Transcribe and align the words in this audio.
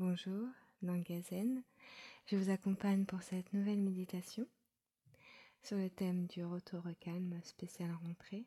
Bonjour, 0.00 0.46
Nangazen. 0.80 1.64
Je 2.26 2.36
vous 2.36 2.50
accompagne 2.50 3.04
pour 3.04 3.20
cette 3.24 3.52
nouvelle 3.52 3.80
méditation 3.80 4.46
sur 5.64 5.76
le 5.76 5.90
thème 5.90 6.28
du 6.28 6.44
retour 6.44 6.86
au 6.86 6.94
calme 7.00 7.40
spécial 7.42 7.90
rentrée. 8.04 8.46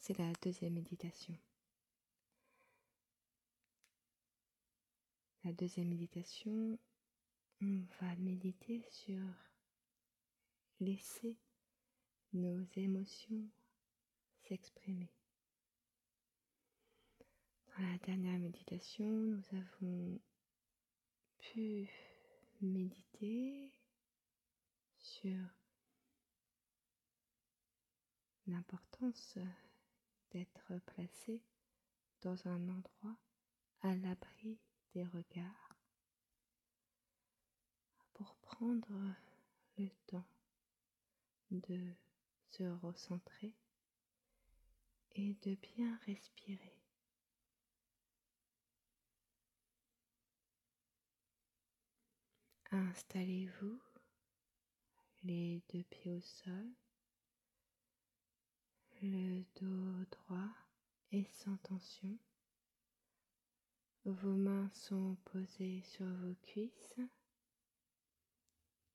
C'est 0.00 0.18
la 0.18 0.32
deuxième 0.42 0.72
méditation. 0.72 1.38
La 5.44 5.52
deuxième 5.52 5.90
méditation, 5.90 6.76
on 7.60 7.84
va 8.00 8.16
méditer 8.16 8.84
sur 8.90 9.22
laisser 10.80 11.36
nos 12.32 12.64
émotions 12.74 13.48
s'exprimer. 14.42 15.12
Dans 17.78 17.84
la 17.84 17.98
dernière 17.98 18.40
méditation, 18.40 19.06
nous 19.06 19.42
avons 19.52 20.20
pu 21.42 21.90
méditer 22.60 23.72
sur 24.96 25.36
l'importance 28.46 29.38
d'être 30.30 30.78
placé 30.86 31.42
dans 32.20 32.46
un 32.46 32.68
endroit 32.68 33.16
à 33.80 33.94
l'abri 33.96 34.60
des 34.94 35.04
regards 35.04 35.76
pour 38.14 38.36
prendre 38.36 39.14
le 39.78 39.88
temps 40.06 40.28
de 41.50 41.92
se 42.50 42.64
recentrer 42.84 43.52
et 45.16 45.34
de 45.42 45.56
bien 45.56 45.98
respirer. 46.06 46.81
Installez-vous 52.74 53.78
les 55.24 55.60
deux 55.70 55.82
pieds 55.82 56.10
au 56.10 56.20
sol, 56.22 56.72
le 59.02 59.44
dos 59.60 60.06
droit 60.10 60.48
et 61.10 61.26
sans 61.34 61.58
tension. 61.58 62.16
Vos 64.06 64.32
mains 64.32 64.70
sont 64.72 65.18
posées 65.26 65.82
sur 65.82 66.06
vos 66.06 66.34
cuisses 66.40 66.96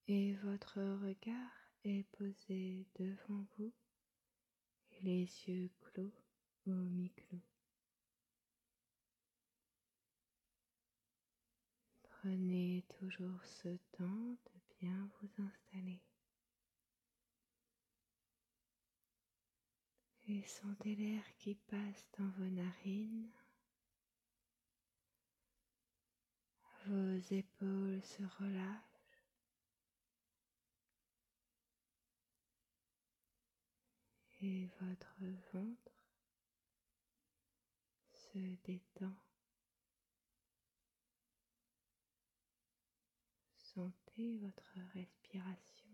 et 0.07 0.33
votre 0.37 0.81
regard 0.81 1.51
est 1.83 2.09
posé 2.13 2.87
devant 2.95 3.45
vous, 3.59 3.71
les 5.03 5.29
yeux 5.45 5.69
clos 5.81 6.15
ou 6.65 6.71
mi-clos. 6.71 7.56
Prenez 12.27 12.83
toujours 12.99 13.41
ce 13.45 13.69
temps 13.93 14.03
de 14.03 14.51
bien 14.81 15.09
vous 15.21 15.29
installer. 15.41 16.01
Et 20.27 20.43
sentez 20.43 20.97
l'air 20.97 21.23
qui 21.37 21.55
passe 21.55 22.05
dans 22.19 22.27
vos 22.31 22.49
narines. 22.49 23.31
Vos 26.87 27.17
épaules 27.33 28.03
se 28.03 28.23
relâchent. 28.41 29.23
Et 34.41 34.67
votre 34.81 35.15
ventre 35.53 35.93
se 38.11 38.39
détend. 38.65 39.15
Votre 44.19 44.73
respiration. 44.95 45.85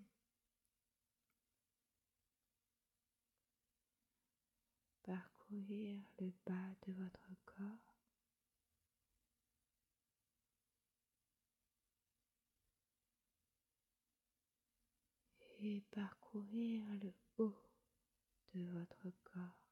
Parcourir 5.04 6.00
le 6.20 6.32
bas 6.45 6.73
de 6.88 6.94
votre 6.94 7.30
corps. 7.44 7.98
Et 15.60 15.82
parcourir 15.92 16.82
le 17.02 17.14
haut 17.39 17.58
de 18.54 18.64
votre 18.72 19.12
corps. 19.26 19.63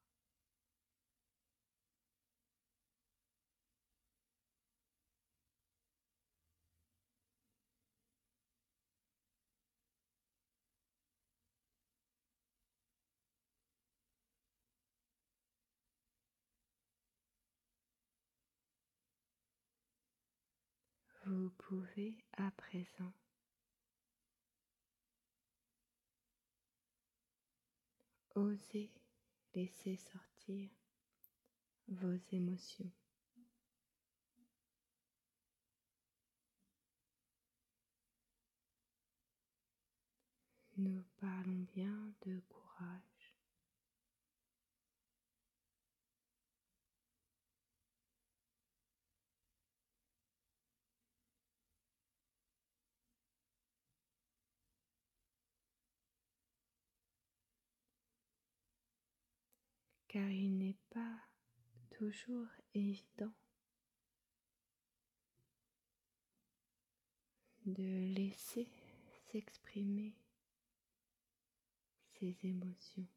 Vous 21.34 21.48
pouvez 21.56 22.14
à 22.36 22.50
présent 22.50 23.14
oser 28.34 28.90
laisser 29.54 29.96
sortir 29.96 30.68
vos 31.88 32.18
émotions. 32.32 32.92
Nous 40.76 41.02
parlons 41.18 41.66
bien 41.74 42.12
de 42.26 42.42
courage. 42.50 43.11
Car 60.12 60.28
il 60.28 60.58
n'est 60.58 60.76
pas 60.90 61.18
toujours 61.96 62.46
évident 62.74 63.32
de 67.64 68.12
laisser 68.14 68.68
s'exprimer 69.30 70.14
ses 72.18 72.36
émotions. 72.42 73.08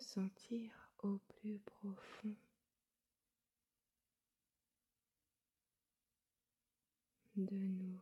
Sentir 0.00 0.90
au 1.04 1.18
plus 1.18 1.60
profond 1.60 2.34
de 7.36 7.54
nous. 7.54 8.00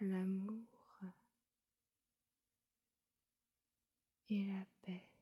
L'amour 0.00 1.00
et 4.28 4.44
la 4.44 4.66
paix. 4.82 5.13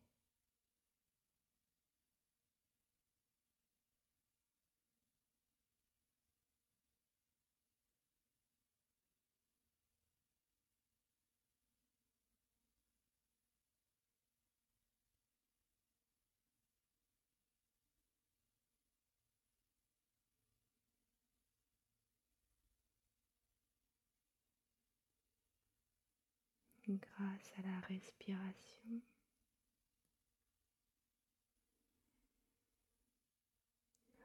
Grâce 27.00 27.52
à 27.58 27.62
la 27.62 27.80
respiration. 27.86 29.00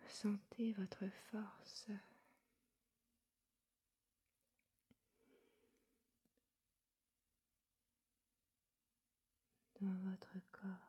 Sentez 0.08 0.74
votre 0.74 1.08
force. 1.32 1.92
dans 9.82 10.10
votre 10.10 10.34
corps. 10.52 10.88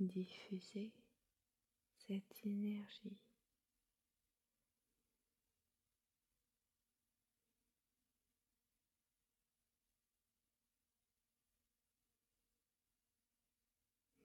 Diffuser 0.00 0.92
cette 1.96 2.44
énergie. 2.44 3.18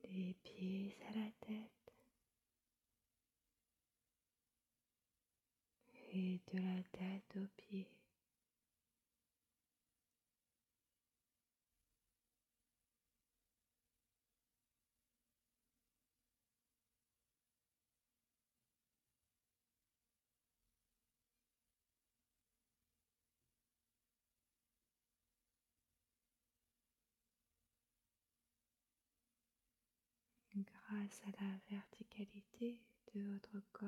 Des 0.03 0.35
pieds 0.43 0.95
à 1.09 1.13
la 1.17 1.31
tête 1.39 1.93
et 6.11 6.39
de 6.53 6.59
la 6.59 6.83
tête 6.91 7.37
aux 7.37 7.47
pieds. 7.57 8.02
Grâce 30.93 31.21
à 31.27 31.43
la 31.43 31.49
verticalité 31.71 32.77
de 33.15 33.21
votre 33.21 33.59
corps. 33.71 33.87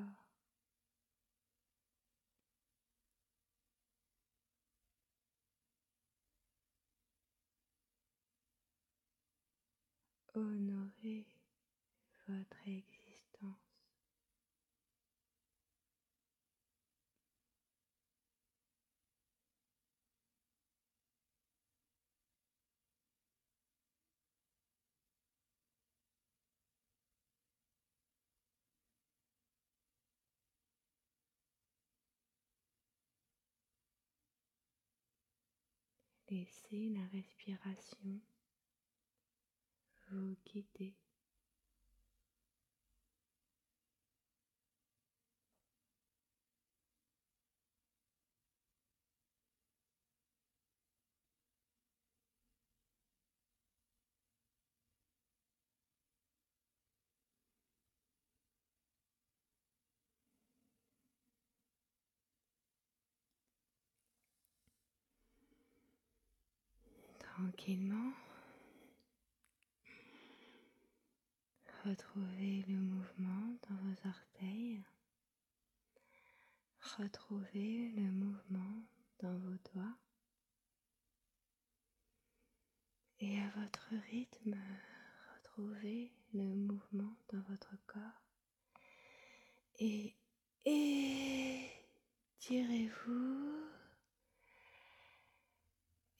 Honorez 10.34 11.26
votre 12.28 12.56
existence. 12.66 12.95
Laissez 36.28 36.88
la 36.90 37.06
respiration 37.12 38.20
vous 40.10 40.36
guider. 40.44 40.94
Tranquillement. 67.36 68.12
Retrouvez 71.84 72.64
le 72.66 72.76
mouvement 72.76 73.58
dans 73.68 73.76
vos 73.76 74.08
orteils. 74.08 74.82
Retrouvez 76.98 77.90
le 77.90 78.10
mouvement 78.10 78.82
dans 79.20 79.36
vos 79.38 79.56
doigts. 79.74 79.98
Et 83.20 83.38
à 83.38 83.50
votre 83.60 83.90
rythme, 84.10 84.56
retrouvez 85.34 86.12
le 86.32 86.54
mouvement 86.54 87.16
dans 87.32 87.40
votre 87.50 87.76
corps. 87.86 88.22
Et 89.78 90.14
étirez-vous 92.40 93.35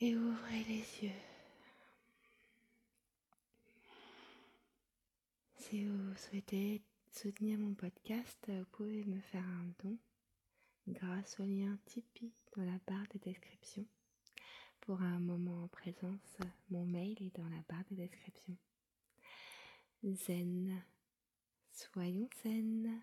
et 0.01 0.17
ouvrez 0.17 0.65
les 0.65 0.85
yeux. 1.03 1.23
Si 5.57 5.85
vous 5.85 6.15
souhaitez 6.17 6.83
soutenir 7.11 7.59
mon 7.59 7.75
podcast, 7.75 8.39
vous 8.47 8.65
pouvez 8.73 9.05
me 9.05 9.21
faire 9.21 9.45
un 9.45 9.73
don 9.83 9.97
grâce 10.87 11.41
au 11.41 11.45
lien 11.45 11.79
Tipeee 11.87 12.33
dans 12.57 12.65
la 12.65 12.79
barre 12.87 13.07
de 13.15 13.19
description. 13.19 13.85
Pour 14.81 15.01
un 15.01 15.19
moment 15.19 15.65
en 15.65 15.69
présence, 15.69 16.37
mon 16.71 16.85
mail 16.85 17.17
est 17.21 17.37
dans 17.37 17.49
la 17.49 17.63
barre 17.69 17.85
de 17.91 17.97
description. 17.97 18.57
Zen, 20.05 20.83
soyons 21.73 22.29
zen. 22.43 23.03